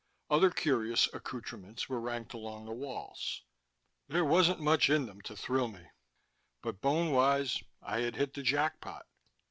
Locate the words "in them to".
4.89-5.37